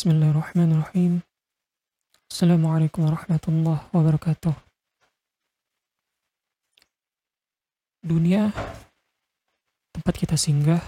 [0.00, 1.20] Bismillahirrahmanirrahim.
[2.32, 4.56] Assalamualaikum warahmatullahi wabarakatuh.
[8.00, 8.48] Dunia
[9.92, 10.80] tempat kita singgah.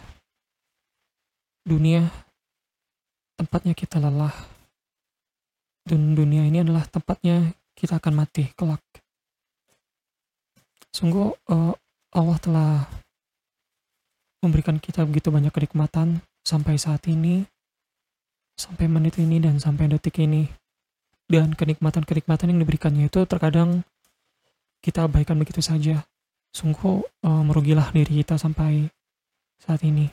[1.61, 2.09] Dunia
[3.36, 4.32] tempatnya kita lelah.
[5.84, 8.80] Dan dunia ini adalah tempatnya kita akan mati kelak.
[10.88, 11.76] Sungguh uh,
[12.16, 12.88] Allah telah
[14.40, 17.44] memberikan kita begitu banyak kenikmatan sampai saat ini
[18.57, 20.48] sampai menit ini dan sampai detik ini.
[21.27, 23.87] Dan kenikmatan-kenikmatan yang diberikannya itu terkadang
[24.84, 26.05] kita abaikan begitu saja.
[26.52, 28.93] Sungguh uh, merugilah diri kita sampai
[29.57, 30.10] saat ini.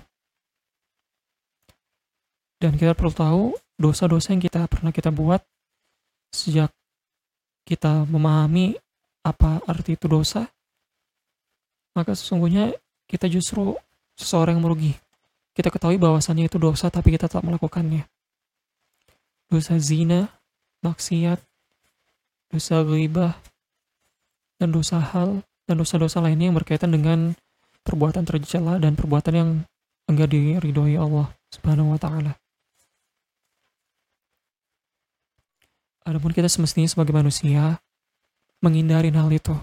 [2.60, 3.44] Dan kita perlu tahu
[3.80, 5.44] dosa-dosa yang kita pernah kita buat
[6.32, 6.72] sejak
[7.64, 8.76] kita memahami
[9.24, 10.48] apa arti itu dosa
[11.96, 12.76] maka sesungguhnya
[13.10, 13.76] kita justru
[14.16, 14.94] seseorang yang merugi.
[15.56, 18.08] Kita ketahui bahwasannya itu dosa tapi kita tak melakukannya
[19.50, 20.30] dosa zina,
[20.86, 21.42] maksiat,
[22.54, 23.34] dosa ghibah,
[24.62, 27.34] dan dosa hal, dan dosa-dosa lainnya yang berkaitan dengan
[27.82, 29.50] perbuatan tercela dan perbuatan yang
[30.06, 32.34] enggak diridhoi Allah Subhanahu wa taala.
[36.06, 37.78] Adapun kita semestinya sebagai manusia
[38.66, 39.54] menghindari hal itu.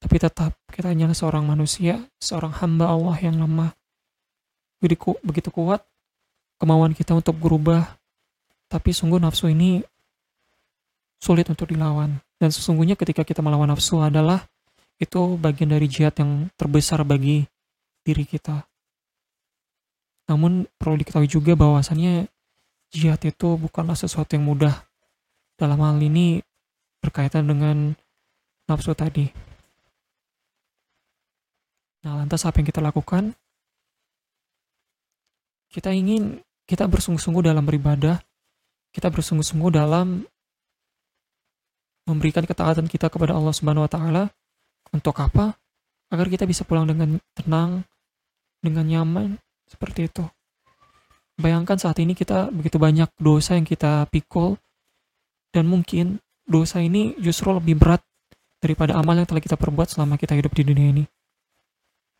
[0.00, 3.72] Tapi tetap kita hanyalah seorang manusia, seorang hamba Allah yang lemah.
[4.80, 5.84] Begitu kuat
[6.58, 7.96] kemauan kita untuk berubah,
[8.70, 9.82] tapi sungguh nafsu ini
[11.22, 12.20] sulit untuk dilawan.
[12.36, 14.44] Dan sesungguhnya ketika kita melawan nafsu adalah
[15.00, 17.46] itu bagian dari jihad yang terbesar bagi
[18.04, 18.62] diri kita.
[20.30, 22.28] Namun perlu diketahui juga bahwasannya
[22.92, 24.84] jihad itu bukanlah sesuatu yang mudah.
[25.54, 26.42] Dalam hal ini
[27.00, 27.92] berkaitan dengan
[28.66, 29.28] nafsu tadi.
[32.04, 33.32] Nah, lantas apa yang kita lakukan?
[35.74, 36.38] Kita ingin
[36.70, 38.22] kita bersungguh-sungguh dalam beribadah,
[38.94, 40.22] kita bersungguh-sungguh dalam
[42.06, 44.24] memberikan ketaatan kita kepada Allah Subhanahu wa taala
[44.94, 45.58] untuk apa?
[46.14, 47.82] Agar kita bisa pulang dengan tenang,
[48.62, 49.34] dengan nyaman
[49.66, 50.22] seperti itu.
[51.34, 54.54] Bayangkan saat ini kita begitu banyak dosa yang kita pikul
[55.50, 57.98] dan mungkin dosa ini justru lebih berat
[58.62, 61.04] daripada amal yang telah kita perbuat selama kita hidup di dunia ini.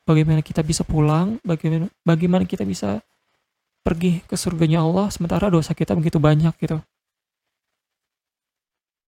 [0.05, 2.99] Bagaimana kita bisa pulang, bagaimana bagaimana kita bisa
[3.85, 6.81] pergi ke surganya Allah sementara dosa kita begitu banyak gitu.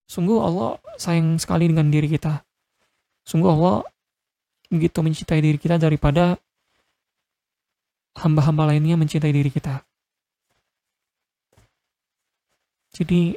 [0.07, 2.45] Sungguh Allah sayang sekali dengan diri kita.
[3.27, 3.83] Sungguh Allah
[4.69, 6.37] begitu mencintai diri kita daripada
[8.21, 9.83] hamba-hamba lainnya mencintai diri kita.
[12.93, 13.35] Jadi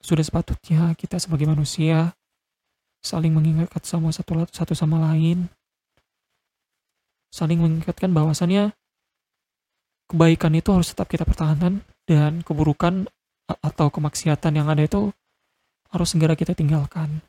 [0.00, 2.16] sudah sepatutnya kita sebagai manusia
[3.00, 5.48] saling mengingatkan sama satu satu sama lain,
[7.32, 8.76] saling mengingatkan bahwasannya
[10.10, 13.06] kebaikan itu harus tetap kita pertahankan dan keburukan
[13.46, 15.14] atau kemaksiatan yang ada itu
[15.94, 17.22] harus segera kita tinggalkan.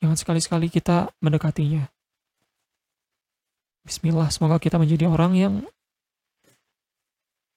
[0.00, 1.84] Jangan sekali-sekali kita mendekatinya.
[3.84, 5.54] Bismillah, semoga kita menjadi orang yang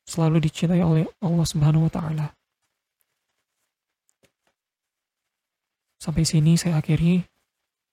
[0.07, 2.27] selalu dicintai oleh Allah Subhanahu wa taala.
[6.01, 7.23] Sampai sini saya akhiri.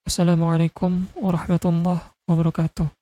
[0.03, 2.98] Assalamualaikum warahmatullahi wabarakatuh.